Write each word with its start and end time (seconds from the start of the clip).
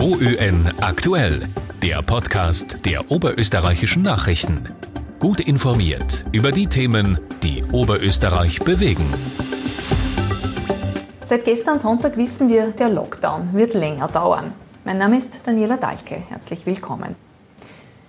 OÖN 0.00 0.72
aktuell, 0.80 1.42
der 1.82 2.00
Podcast 2.00 2.86
der 2.86 3.10
oberösterreichischen 3.10 4.02
Nachrichten. 4.02 4.66
Gut 5.18 5.40
informiert 5.40 6.24
über 6.32 6.52
die 6.52 6.68
Themen, 6.68 7.20
die 7.42 7.62
Oberösterreich 7.70 8.60
bewegen. 8.60 9.04
Seit 11.26 11.44
gestern 11.44 11.76
Sonntag 11.76 12.16
wissen 12.16 12.48
wir, 12.48 12.68
der 12.68 12.88
Lockdown 12.88 13.52
wird 13.52 13.74
länger 13.74 14.08
dauern. 14.08 14.54
Mein 14.86 14.96
Name 14.96 15.18
ist 15.18 15.46
Daniela 15.46 15.76
Dahlke. 15.76 16.14
Herzlich 16.30 16.64
willkommen. 16.64 17.14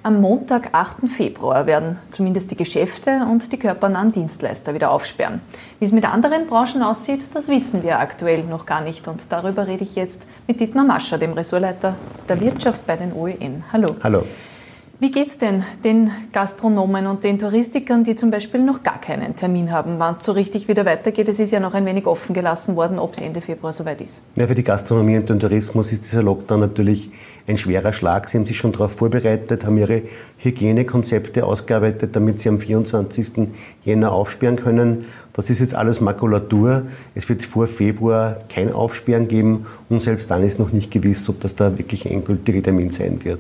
Am 0.03 0.19
Montag, 0.19 0.69
8. 0.71 1.07
Februar, 1.07 1.67
werden 1.67 1.99
zumindest 2.09 2.49
die 2.49 2.55
Geschäfte 2.55 3.27
und 3.29 3.51
die 3.51 3.59
körpernahen 3.59 4.11
Dienstleister 4.11 4.73
wieder 4.73 4.89
aufsperren. 4.89 5.41
Wie 5.77 5.85
es 5.85 5.91
mit 5.91 6.11
anderen 6.11 6.47
Branchen 6.47 6.81
aussieht, 6.81 7.21
das 7.35 7.47
wissen 7.49 7.83
wir 7.83 7.99
aktuell 7.99 8.43
noch 8.43 8.65
gar 8.65 8.81
nicht. 8.81 9.07
Und 9.07 9.21
darüber 9.29 9.67
rede 9.67 9.83
ich 9.83 9.95
jetzt 9.95 10.23
mit 10.47 10.59
Dietmar 10.59 10.85
Mascher, 10.85 11.19
dem 11.19 11.33
Ressortleiter 11.33 11.95
der 12.27 12.41
Wirtschaft 12.41 12.87
bei 12.87 12.95
den 12.95 13.13
OEN. 13.13 13.63
Hallo. 13.71 13.95
Hallo. 14.01 14.23
Wie 15.01 15.09
geht 15.09 15.29
es 15.29 15.39
denn 15.39 15.63
den 15.83 16.11
Gastronomen 16.31 17.07
und 17.07 17.23
den 17.23 17.39
Touristikern, 17.39 18.03
die 18.03 18.15
zum 18.15 18.29
Beispiel 18.29 18.61
noch 18.61 18.83
gar 18.83 19.01
keinen 19.01 19.35
Termin 19.35 19.71
haben, 19.71 19.95
wann 19.97 20.17
es 20.19 20.25
so 20.27 20.31
richtig 20.31 20.67
wieder 20.67 20.85
weitergeht? 20.85 21.27
Es 21.27 21.39
ist 21.39 21.49
ja 21.49 21.59
noch 21.59 21.73
ein 21.73 21.87
wenig 21.87 22.05
offen 22.05 22.35
gelassen 22.35 22.75
worden, 22.75 22.99
ob 22.99 23.13
es 23.13 23.19
Ende 23.19 23.41
Februar 23.41 23.73
soweit 23.73 23.99
ist. 23.99 24.21
Ja, 24.35 24.45
für 24.45 24.53
die 24.53 24.63
Gastronomie 24.63 25.17
und 25.17 25.27
den 25.27 25.39
Tourismus 25.39 25.91
ist 25.91 26.03
dieser 26.03 26.21
Lockdown 26.21 26.59
natürlich 26.59 27.09
ein 27.47 27.57
schwerer 27.57 27.93
Schlag. 27.93 28.29
Sie 28.29 28.37
haben 28.37 28.45
sich 28.45 28.57
schon 28.57 28.73
darauf 28.73 28.91
vorbereitet, 28.91 29.65
haben 29.65 29.79
ihre 29.79 30.03
Hygienekonzepte 30.37 31.47
ausgearbeitet, 31.47 32.15
damit 32.15 32.39
sie 32.39 32.49
am 32.49 32.59
24. 32.59 33.47
Jänner 33.83 34.11
aufsperren 34.11 34.57
können. 34.57 35.05
Das 35.33 35.49
ist 35.49 35.61
jetzt 35.61 35.73
alles 35.73 35.99
Makulatur. 35.99 36.83
Es 37.15 37.27
wird 37.27 37.41
vor 37.41 37.65
Februar 37.65 38.37
kein 38.49 38.71
Aufsperren 38.71 39.27
geben 39.27 39.65
und 39.89 40.03
selbst 40.03 40.29
dann 40.29 40.43
ist 40.43 40.59
noch 40.59 40.71
nicht 40.71 40.91
gewiss, 40.91 41.27
ob 41.27 41.41
das 41.41 41.55
da 41.55 41.75
wirklich 41.75 42.05
ein 42.05 42.11
endgültiger 42.11 42.61
Termin 42.61 42.91
sein 42.91 43.23
wird 43.23 43.39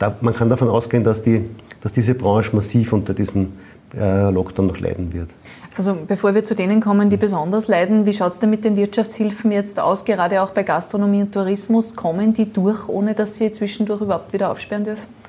da, 0.00 0.16
man 0.20 0.34
kann 0.34 0.48
davon 0.48 0.68
ausgehen, 0.68 1.04
dass, 1.04 1.22
die, 1.22 1.48
dass 1.82 1.92
diese 1.92 2.14
Branche 2.14 2.56
massiv 2.56 2.92
unter 2.92 3.14
diesem 3.14 3.52
äh, 3.94 4.30
Lockdown 4.30 4.66
noch 4.66 4.78
leiden 4.78 5.12
wird. 5.12 5.28
Also 5.76 5.96
bevor 6.08 6.34
wir 6.34 6.42
zu 6.42 6.54
denen 6.54 6.80
kommen, 6.80 7.10
die 7.10 7.16
besonders 7.16 7.68
leiden, 7.68 8.06
wie 8.06 8.12
schaut 8.12 8.32
es 8.32 8.38
denn 8.38 8.50
mit 8.50 8.64
den 8.64 8.76
Wirtschaftshilfen 8.76 9.52
jetzt 9.52 9.78
aus, 9.78 10.04
gerade 10.04 10.42
auch 10.42 10.50
bei 10.50 10.62
Gastronomie 10.62 11.22
und 11.22 11.32
Tourismus? 11.32 11.94
Kommen 11.96 12.32
die 12.32 12.50
durch, 12.50 12.88
ohne 12.88 13.14
dass 13.14 13.36
sie 13.36 13.52
zwischendurch 13.52 14.00
überhaupt 14.00 14.32
wieder 14.32 14.50
aufsperren 14.50 14.84
dürfen? 14.84 15.19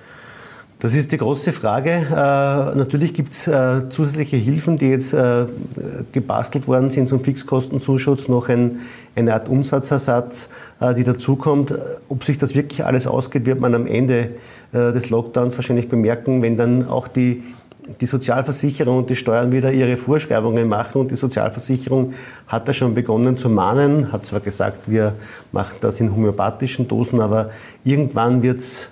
Das 0.82 0.96
ist 0.96 1.12
die 1.12 1.20
große 1.20 1.54
Frage. 1.54 1.92
Äh, 1.92 2.76
natürlich 2.76 3.14
gibt 3.14 3.34
es 3.34 3.46
äh, 3.46 3.88
zusätzliche 3.90 4.38
Hilfen, 4.38 4.78
die 4.78 4.90
jetzt 4.90 5.14
äh, 5.14 5.46
gebastelt 6.12 6.68
worden 6.68 6.90
sind 6.90 7.08
zum 7.08 7.24
Fixkostenzuschuss, 7.24 8.28
noch 8.28 8.50
ein, 8.50 8.80
eine 9.16 9.36
Art 9.36 9.48
Umsatzersatz, 9.48 10.50
die 10.98 11.04
dazukommt. 11.04 11.76
Ob 12.10 12.24
sich 12.24 12.38
das 12.38 12.56
wirklich 12.56 12.84
alles 12.86 13.06
ausgeht, 13.06 13.46
wird 13.46 13.60
man 13.60 13.76
am 13.76 13.86
Ende 13.86 14.30
des 14.72 15.10
Lockdowns 15.10 15.58
wahrscheinlich 15.58 15.90
bemerken, 15.90 16.42
wenn 16.42 16.56
dann 16.56 16.88
auch 16.88 17.10
die 17.10 17.44
die 18.00 18.06
Sozialversicherung 18.06 19.00
und 19.00 19.10
die 19.10 19.16
Steuern 19.16 19.52
wieder 19.52 19.74
ihre 19.74 19.98
Vorschreibungen 19.98 20.70
machen 20.70 21.02
und 21.02 21.12
die 21.12 21.18
Sozialversicherung 21.18 22.14
hat 22.48 22.68
da 22.68 22.74
schon 22.74 22.94
begonnen 22.94 23.38
zu 23.38 23.50
mahnen, 23.50 24.14
hat 24.14 24.28
zwar 24.28 24.40
gesagt, 24.40 24.90
wir 24.90 25.14
machen 25.52 25.76
das 25.82 26.00
in 26.00 26.16
homöopathischen 26.16 26.88
Dosen, 26.88 27.20
aber 27.20 27.50
irgendwann 27.84 28.44
wird's, 28.44 28.88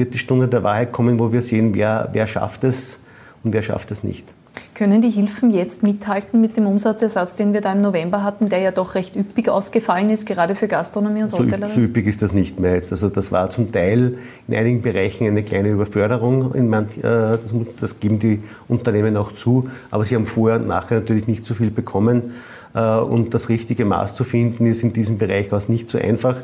wird 0.00 0.14
die 0.14 0.18
Stunde 0.18 0.48
der 0.48 0.62
Wahrheit 0.62 0.92
kommen, 0.92 1.18
wo 1.20 1.30
wir 1.30 1.42
sehen, 1.42 1.74
wer, 1.74 2.08
wer 2.12 2.26
schafft 2.26 2.64
es 2.64 2.98
und 3.44 3.52
wer 3.52 3.62
schafft 3.62 3.90
es 3.90 4.02
nicht. 4.02 4.26
Können 4.74 5.02
die 5.02 5.10
Hilfen 5.10 5.50
jetzt 5.50 5.82
mithalten 5.82 6.40
mit 6.40 6.56
dem 6.56 6.66
Umsatzersatz, 6.66 7.36
den 7.36 7.52
wir 7.52 7.60
da 7.60 7.72
im 7.72 7.82
November 7.82 8.24
hatten, 8.24 8.48
der 8.48 8.60
ja 8.60 8.70
doch 8.72 8.94
recht 8.94 9.14
üppig 9.14 9.48
ausgefallen 9.48 10.10
ist, 10.10 10.26
gerade 10.26 10.54
für 10.54 10.68
Gastronomie 10.68 11.22
und 11.22 11.32
Hotellerie? 11.32 11.70
So, 11.70 11.80
üppig 11.82 12.06
ist 12.06 12.22
das 12.22 12.32
nicht 12.32 12.58
mehr 12.58 12.74
jetzt. 12.74 12.90
Also 12.90 13.10
das 13.10 13.30
war 13.30 13.50
zum 13.50 13.70
Teil 13.72 14.16
in 14.48 14.54
einigen 14.54 14.82
Bereichen 14.82 15.26
eine 15.26 15.42
kleine 15.42 15.68
Überförderung. 15.68 16.54
Äh, 16.54 17.38
das 17.78 18.00
geben 18.00 18.18
die 18.18 18.42
Unternehmen 18.68 19.16
auch 19.16 19.34
zu. 19.34 19.68
Aber 19.90 20.04
sie 20.04 20.16
haben 20.16 20.26
vorher 20.26 20.58
und 20.58 20.66
nachher 20.66 21.00
natürlich 21.00 21.28
nicht 21.28 21.44
so 21.44 21.54
viel 21.54 21.70
bekommen. 21.70 22.32
Äh, 22.74 22.98
und 22.98 23.34
das 23.34 23.50
richtige 23.50 23.84
Maß 23.84 24.14
zu 24.14 24.24
finden, 24.24 24.66
ist 24.66 24.82
in 24.82 24.92
diesem 24.92 25.18
Bereich 25.18 25.52
auch 25.52 25.68
nicht 25.68 25.90
so 25.90 25.98
einfach. 25.98 26.36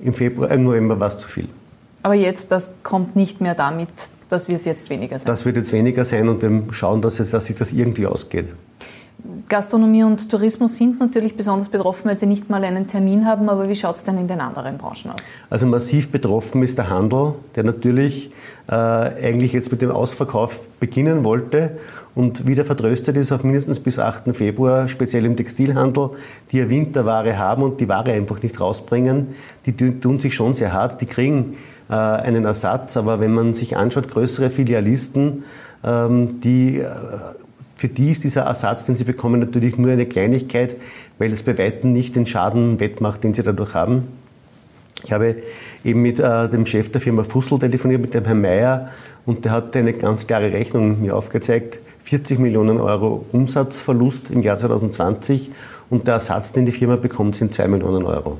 Im, 0.00 0.14
Februar, 0.14 0.50
im 0.52 0.64
November 0.64 1.00
war 1.00 1.08
es 1.08 1.18
zu 1.18 1.28
viel. 1.28 1.48
Aber 2.02 2.14
jetzt, 2.14 2.52
das 2.52 2.72
kommt 2.82 3.16
nicht 3.16 3.40
mehr 3.40 3.54
damit, 3.54 3.88
das 4.28 4.48
wird 4.48 4.66
jetzt 4.66 4.90
weniger 4.90 5.18
sein. 5.18 5.26
Das 5.26 5.44
wird 5.44 5.56
jetzt 5.56 5.72
weniger 5.72 6.04
sein 6.04 6.28
und 6.28 6.42
wir 6.42 6.72
schauen, 6.72 7.02
dass, 7.02 7.18
es, 7.20 7.30
dass 7.30 7.46
sich 7.46 7.56
das 7.56 7.72
irgendwie 7.72 8.06
ausgeht. 8.06 8.54
Gastronomie 9.48 10.04
und 10.04 10.30
Tourismus 10.30 10.76
sind 10.76 11.00
natürlich 11.00 11.36
besonders 11.36 11.68
betroffen, 11.68 12.04
weil 12.04 12.16
sie 12.16 12.26
nicht 12.26 12.50
mal 12.50 12.62
einen 12.62 12.86
Termin 12.86 13.26
haben. 13.26 13.48
Aber 13.48 13.68
wie 13.68 13.74
schaut 13.74 13.96
es 13.96 14.04
denn 14.04 14.16
in 14.16 14.28
den 14.28 14.40
anderen 14.40 14.78
Branchen 14.78 15.10
aus? 15.10 15.22
Also 15.50 15.66
massiv 15.66 16.10
betroffen 16.10 16.62
ist 16.62 16.78
der 16.78 16.88
Handel, 16.88 17.34
der 17.56 17.64
natürlich 17.64 18.30
äh, 18.68 18.74
eigentlich 18.74 19.52
jetzt 19.52 19.72
mit 19.72 19.82
dem 19.82 19.90
Ausverkauf 19.90 20.60
beginnen 20.78 21.24
wollte 21.24 21.78
und 22.14 22.46
wieder 22.46 22.64
vertröstet 22.64 23.16
ist 23.16 23.32
auf 23.32 23.42
mindestens 23.42 23.80
bis 23.80 23.98
8. 23.98 24.36
Februar, 24.36 24.88
speziell 24.88 25.24
im 25.24 25.36
Textilhandel, 25.36 26.10
die 26.52 26.58
ja 26.58 26.68
Winterware 26.68 27.38
haben 27.38 27.62
und 27.62 27.80
die 27.80 27.88
Ware 27.88 28.12
einfach 28.12 28.42
nicht 28.42 28.60
rausbringen. 28.60 29.34
Die 29.66 29.72
tun 30.00 30.20
sich 30.20 30.34
schon 30.34 30.54
sehr 30.54 30.72
hart. 30.72 31.00
Die 31.00 31.06
kriegen 31.06 31.56
einen 31.94 32.44
Ersatz. 32.44 32.96
Aber 32.96 33.20
wenn 33.20 33.32
man 33.32 33.54
sich 33.54 33.76
anschaut, 33.76 34.10
größere 34.10 34.50
Filialisten, 34.50 35.44
ähm, 35.84 36.40
die, 36.40 36.78
äh, 36.78 36.88
für 37.76 37.88
die 37.88 38.10
ist 38.10 38.24
dieser 38.24 38.42
Ersatz, 38.42 38.84
den 38.84 38.96
sie 38.96 39.04
bekommen, 39.04 39.40
natürlich 39.40 39.78
nur 39.78 39.92
eine 39.92 40.06
Kleinigkeit, 40.06 40.76
weil 41.18 41.32
es 41.32 41.42
bei 41.42 41.56
weitem 41.56 41.92
nicht 41.92 42.16
den 42.16 42.26
Schaden 42.26 42.80
wettmacht, 42.80 43.24
den 43.24 43.34
sie 43.34 43.42
dadurch 43.42 43.74
haben. 43.74 44.08
Ich 45.04 45.12
habe 45.12 45.36
eben 45.84 46.02
mit 46.02 46.18
äh, 46.18 46.48
dem 46.48 46.66
Chef 46.66 46.90
der 46.90 47.00
Firma 47.00 47.22
Fussel 47.22 47.58
telefoniert, 47.58 48.00
mit 48.00 48.14
dem 48.14 48.24
Herrn 48.24 48.40
Mayer, 48.40 48.88
und 49.26 49.44
der 49.44 49.52
hat 49.52 49.76
eine 49.76 49.92
ganz 49.92 50.26
klare 50.26 50.52
Rechnung 50.52 51.02
mir 51.02 51.14
aufgezeigt. 51.14 51.78
40 52.04 52.38
Millionen 52.38 52.80
Euro 52.80 53.26
Umsatzverlust 53.32 54.30
im 54.30 54.42
Jahr 54.42 54.58
2020 54.58 55.50
und 55.90 56.06
der 56.06 56.14
Ersatz, 56.14 56.52
den 56.52 56.64
die 56.64 56.72
Firma 56.72 56.96
bekommt, 56.96 57.36
sind 57.36 57.52
2 57.52 57.68
Millionen 57.68 58.06
Euro 58.06 58.38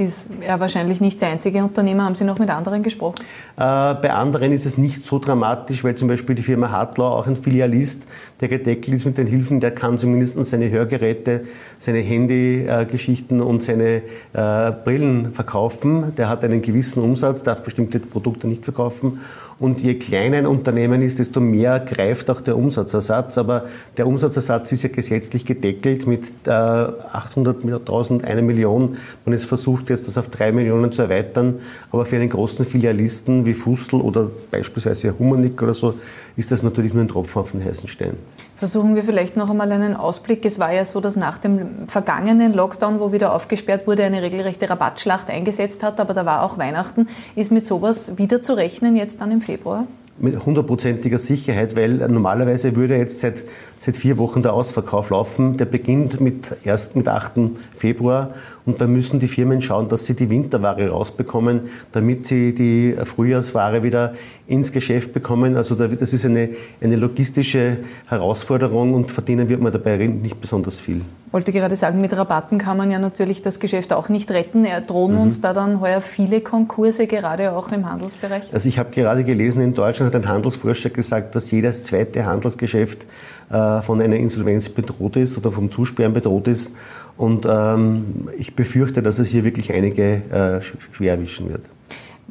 ist 0.00 0.28
ja 0.46 0.58
wahrscheinlich 0.58 1.00
nicht 1.00 1.20
der 1.20 1.28
einzige 1.28 1.62
Unternehmer. 1.62 2.04
Haben 2.04 2.14
Sie 2.14 2.24
noch 2.24 2.38
mit 2.38 2.50
anderen 2.50 2.82
gesprochen? 2.82 3.16
Äh, 3.56 3.94
bei 3.94 4.10
anderen 4.12 4.52
ist 4.52 4.64
es 4.64 4.78
nicht 4.78 5.04
so 5.04 5.18
dramatisch, 5.18 5.84
weil 5.84 5.94
zum 5.94 6.08
Beispiel 6.08 6.34
die 6.34 6.42
Firma 6.42 6.70
Hartlau 6.70 7.08
auch 7.08 7.26
ein 7.26 7.36
Filialist, 7.36 8.02
der 8.40 8.48
gedeckelt 8.48 8.96
ist 8.96 9.04
mit 9.04 9.18
den 9.18 9.26
Hilfen, 9.26 9.60
der 9.60 9.72
kann 9.72 9.98
zumindest 9.98 10.42
seine 10.46 10.70
Hörgeräte, 10.70 11.44
seine 11.78 11.98
Handygeschichten 11.98 13.42
und 13.42 13.62
seine 13.62 14.02
äh, 14.32 14.72
Brillen 14.84 15.32
verkaufen. 15.32 16.14
Der 16.16 16.28
hat 16.30 16.44
einen 16.44 16.62
gewissen 16.62 17.02
Umsatz, 17.02 17.42
darf 17.42 17.62
bestimmte 17.62 18.00
Produkte 18.00 18.48
nicht 18.48 18.64
verkaufen. 18.64 19.20
Und 19.60 19.82
je 19.82 19.94
kleiner 19.96 20.38
ein 20.38 20.46
Unternehmen 20.46 21.02
ist, 21.02 21.18
desto 21.18 21.38
mehr 21.38 21.80
greift 21.80 22.30
auch 22.30 22.40
der 22.40 22.56
Umsatzersatz. 22.56 23.36
Aber 23.36 23.66
der 23.98 24.06
Umsatzersatz 24.06 24.72
ist 24.72 24.84
ja 24.84 24.88
gesetzlich 24.88 25.44
gedeckelt 25.44 26.06
mit 26.06 26.24
äh, 26.46 26.50
800.000, 26.50 28.24
eine 28.24 28.40
Million. 28.40 28.96
Man 29.26 29.34
ist 29.34 29.44
versucht 29.44 29.90
jetzt, 29.90 30.08
das 30.08 30.16
auf 30.16 30.30
drei 30.30 30.50
Millionen 30.50 30.92
zu 30.92 31.02
erweitern. 31.02 31.60
Aber 31.92 32.06
für 32.06 32.16
einen 32.16 32.30
großen 32.30 32.64
Filialisten 32.64 33.44
wie 33.44 33.52
Fussel 33.52 34.00
oder 34.00 34.30
beispielsweise 34.50 35.18
Humanik 35.18 35.62
oder 35.62 35.74
so, 35.74 35.92
ist 36.38 36.50
das 36.50 36.62
natürlich 36.62 36.94
nur 36.94 37.04
ein 37.04 37.08
Tropfen 37.08 37.42
auf 37.42 37.50
den 37.50 37.62
heißen 37.62 37.86
Stein. 37.86 38.16
Versuchen 38.60 38.94
wir 38.94 39.04
vielleicht 39.04 39.38
noch 39.38 39.48
einmal 39.48 39.72
einen 39.72 39.96
Ausblick. 39.96 40.44
Es 40.44 40.58
war 40.58 40.70
ja 40.70 40.84
so, 40.84 41.00
dass 41.00 41.16
nach 41.16 41.38
dem 41.38 41.88
vergangenen 41.88 42.52
Lockdown, 42.52 43.00
wo 43.00 43.10
wieder 43.10 43.34
aufgesperrt 43.34 43.86
wurde, 43.86 44.04
eine 44.04 44.20
regelrechte 44.20 44.68
Rabattschlacht 44.68 45.30
eingesetzt 45.30 45.82
hat, 45.82 45.98
aber 45.98 46.12
da 46.12 46.26
war 46.26 46.42
auch 46.42 46.58
Weihnachten. 46.58 47.08
Ist 47.36 47.52
mit 47.52 47.64
sowas 47.64 48.18
wieder 48.18 48.42
zu 48.42 48.52
rechnen 48.52 48.96
jetzt 48.96 49.22
dann 49.22 49.30
im 49.30 49.40
Februar? 49.40 49.86
Mit 50.18 50.44
hundertprozentiger 50.44 51.18
Sicherheit, 51.18 51.74
weil 51.74 52.06
normalerweise 52.08 52.76
würde 52.76 52.98
jetzt 52.98 53.20
seit, 53.20 53.44
seit 53.80 53.96
vier 53.96 54.18
Wochen 54.18 54.42
der 54.42 54.52
Ausverkauf 54.52 55.08
laufen. 55.08 55.56
Der 55.56 55.64
beginnt 55.64 56.20
mit, 56.20 56.44
erst 56.64 56.96
mit 56.96 57.08
8. 57.08 57.32
Februar 57.74 58.34
und 58.66 58.78
da 58.80 58.86
müssen 58.86 59.20
die 59.20 59.26
Firmen 59.26 59.62
schauen, 59.62 59.88
dass 59.88 60.04
sie 60.04 60.14
die 60.14 60.28
Winterware 60.28 60.90
rausbekommen, 60.90 61.62
damit 61.92 62.26
sie 62.26 62.54
die 62.54 62.94
Frühjahrsware 63.02 63.82
wieder 63.82 64.14
ins 64.46 64.70
Geschäft 64.70 65.14
bekommen. 65.14 65.56
Also 65.56 65.74
das 65.74 66.12
ist 66.12 66.26
eine, 66.26 66.50
eine 66.82 66.96
logistische 66.96 67.78
Herausforderung 68.06 68.92
und 68.92 69.10
verdienen 69.10 69.48
wird 69.48 69.62
man 69.62 69.72
dabei 69.72 69.96
nicht 69.96 70.40
besonders 70.42 70.78
viel. 70.78 70.98
Ich 70.98 71.32
wollte 71.32 71.50
gerade 71.50 71.74
sagen, 71.74 72.02
mit 72.02 72.14
Rabatten 72.14 72.58
kann 72.58 72.76
man 72.76 72.90
ja 72.90 72.98
natürlich 72.98 73.40
das 73.40 73.60
Geschäft 73.60 73.94
auch 73.94 74.10
nicht 74.10 74.30
retten. 74.30 74.66
Drohen 74.86 75.14
mhm. 75.14 75.20
uns 75.22 75.40
da 75.40 75.54
dann 75.54 75.80
heuer 75.80 76.02
viele 76.02 76.42
Konkurse, 76.42 77.06
gerade 77.06 77.52
auch 77.52 77.72
im 77.72 77.90
Handelsbereich? 77.90 78.52
Also 78.52 78.68
ich 78.68 78.78
habe 78.78 78.90
gerade 78.90 79.24
gelesen, 79.24 79.62
in 79.62 79.72
Deutschland 79.72 80.14
hat 80.14 80.22
ein 80.22 80.28
Handelsforscher 80.28 80.90
gesagt, 80.90 81.34
dass 81.34 81.50
jedes 81.50 81.84
zweite 81.84 82.26
Handelsgeschäft 82.26 83.06
äh, 83.50 83.54
von 83.82 84.00
einer 84.00 84.16
Insolvenz 84.16 84.68
bedroht 84.68 85.16
ist 85.16 85.36
oder 85.38 85.52
vom 85.52 85.70
Zusperren 85.70 86.12
bedroht 86.12 86.48
ist. 86.48 86.72
Und 87.16 87.46
ähm, 87.48 88.28
ich 88.38 88.54
befürchte, 88.54 89.02
dass 89.02 89.18
es 89.18 89.28
hier 89.28 89.44
wirklich 89.44 89.72
einige 89.72 90.22
äh, 90.30 90.62
schwer 90.92 91.12
erwischen 91.14 91.50
wird. 91.50 91.62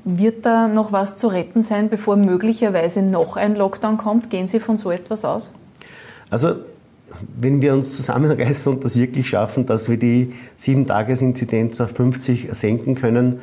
Wird 0.04 0.46
da 0.46 0.68
noch 0.68 0.92
was 0.92 1.18
zu 1.18 1.28
retten 1.28 1.62
sein, 1.62 1.90
bevor 1.90 2.16
möglicherweise 2.16 3.02
noch 3.02 3.36
ein 3.36 3.56
Lockdown 3.56 3.98
kommt? 3.98 4.30
Gehen 4.30 4.48
Sie 4.48 4.60
von 4.60 4.78
so 4.78 4.92
etwas 4.92 5.26
aus? 5.26 5.52
Also 6.30 6.56
wenn 7.38 7.62
wir 7.62 7.74
uns 7.74 7.96
zusammenreißen 7.96 8.74
und 8.74 8.84
das 8.84 8.96
wirklich 8.96 9.30
schaffen, 9.30 9.66
dass 9.66 9.90
wir 9.90 9.98
die 9.98 10.34
7-Tages-Inzidenz 10.60 11.82
auf 11.82 11.92
50 11.92 12.50
senken 12.54 12.96
können, 12.96 13.40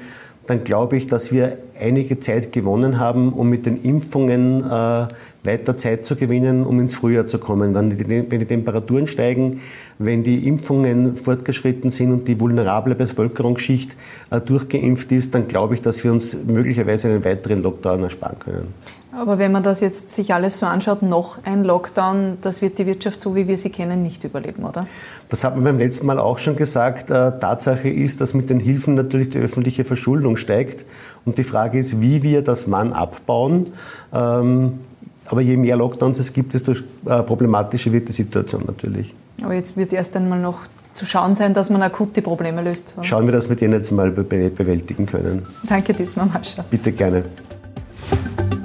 dann 0.46 0.64
glaube 0.64 0.96
ich, 0.96 1.06
dass 1.08 1.32
wir 1.32 1.58
einige 1.80 2.20
Zeit 2.20 2.52
gewonnen 2.52 3.00
haben, 3.00 3.32
um 3.32 3.48
mit 3.48 3.66
den 3.66 3.82
Impfungen 3.82 4.62
äh, 4.64 5.08
weiter 5.46 5.76
Zeit 5.78 6.06
zu 6.06 6.16
gewinnen, 6.16 6.64
um 6.64 6.80
ins 6.80 6.94
Frühjahr 6.94 7.26
zu 7.26 7.38
kommen. 7.38 7.74
Wenn 7.74 7.90
die, 7.90 8.08
wenn 8.08 8.40
die, 8.40 8.46
Temperaturen 8.46 9.06
steigen, 9.06 9.60
wenn 9.98 10.22
die 10.22 10.46
Impfungen 10.46 11.16
fortgeschritten 11.16 11.90
sind 11.90 12.12
und 12.12 12.28
die 12.28 12.38
vulnerable 12.38 12.94
Bevölkerungsschicht 12.94 13.96
äh, 14.30 14.40
durchgeimpft 14.40 15.12
ist, 15.12 15.34
dann 15.34 15.48
glaube 15.48 15.74
ich, 15.74 15.82
dass 15.82 16.04
wir 16.04 16.12
uns 16.12 16.36
möglicherweise 16.46 17.08
einen 17.08 17.24
weiteren 17.24 17.62
Lockdown 17.62 18.02
ersparen 18.02 18.38
können. 18.38 18.74
Aber 19.16 19.38
wenn 19.38 19.50
man 19.50 19.62
das 19.62 19.80
jetzt 19.80 20.10
sich 20.10 20.34
alles 20.34 20.58
so 20.58 20.66
anschaut, 20.66 21.00
noch 21.00 21.38
ein 21.42 21.64
Lockdown, 21.64 22.36
das 22.42 22.60
wird 22.60 22.78
die 22.78 22.84
Wirtschaft 22.84 23.18
so, 23.18 23.34
wie 23.34 23.48
wir 23.48 23.56
sie 23.56 23.70
kennen, 23.70 24.02
nicht 24.02 24.24
überleben, 24.24 24.64
oder? 24.64 24.86
Das 25.30 25.42
hat 25.42 25.54
man 25.54 25.64
beim 25.64 25.78
letzten 25.78 26.04
Mal 26.04 26.18
auch 26.18 26.36
schon 26.36 26.54
gesagt. 26.54 27.08
Äh, 27.08 27.38
Tatsache 27.38 27.88
ist, 27.88 28.20
dass 28.20 28.34
mit 28.34 28.50
den 28.50 28.60
Hilfen 28.60 28.94
natürlich 28.94 29.30
die 29.30 29.38
öffentliche 29.38 29.86
Verschuldung 29.86 30.36
steigt. 30.36 30.84
Und 31.24 31.38
die 31.38 31.44
Frage 31.44 31.78
ist, 31.78 32.02
wie 32.02 32.22
wir 32.22 32.42
das 32.42 32.66
Mann 32.66 32.92
abbauen. 32.92 33.72
Ähm, 34.12 34.80
aber 35.28 35.40
je 35.40 35.56
mehr 35.56 35.76
Lockdowns 35.76 36.18
es 36.18 36.32
gibt, 36.32 36.54
desto 36.54 36.72
äh, 36.72 37.22
problematischer 37.22 37.92
wird 37.92 38.08
die 38.08 38.12
Situation 38.12 38.64
natürlich. 38.66 39.14
Aber 39.42 39.54
jetzt 39.54 39.76
wird 39.76 39.92
erst 39.92 40.16
einmal 40.16 40.40
noch 40.40 40.60
zu 40.94 41.04
schauen 41.04 41.34
sein, 41.34 41.52
dass 41.54 41.70
man 41.70 41.82
akut 41.82 42.16
die 42.16 42.22
Probleme 42.22 42.62
löst. 42.62 42.94
Schauen 43.02 43.26
wir, 43.26 43.32
dass 43.32 43.48
wir 43.48 43.56
den 43.56 43.72
jetzt 43.72 43.92
mal 43.92 44.10
bewältigen 44.10 45.06
können. 45.06 45.42
Danke, 45.68 45.92
Dietmar 45.92 46.26
Mascher. 46.26 46.64
Bitte 46.70 46.92
gerne. 46.92 47.24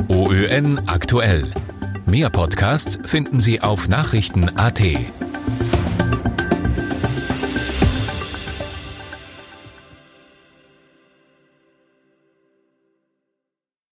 OÖN 0.07 0.79
aktuell. 0.87 1.43
Mehr 2.05 2.29
Podcasts 2.29 2.97
finden 3.05 3.39
Sie 3.39 3.61
auf 3.61 3.87
Nachrichten.at. 3.87 4.81